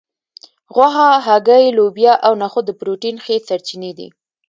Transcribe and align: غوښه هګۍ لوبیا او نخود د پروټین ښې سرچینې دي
غوښه 0.75 1.09
هګۍ 1.27 1.65
لوبیا 1.77 2.13
او 2.25 2.33
نخود 2.41 2.65
د 2.67 2.71
پروټین 2.79 3.15
ښې 3.23 3.35
سرچینې 3.47 3.91
دي 3.97 4.07